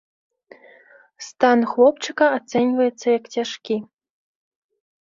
[1.27, 3.75] Стан хлопчыка ацэньваецца як цяжкі.